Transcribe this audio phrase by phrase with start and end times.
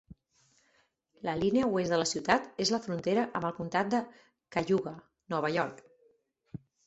[1.27, 4.01] La línia oest de la ciutat és la frontera amb el comtat de
[4.57, 4.95] Cayuga,
[5.35, 5.85] Nova York.